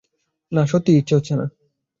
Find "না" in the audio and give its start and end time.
0.51-0.61, 1.35-1.45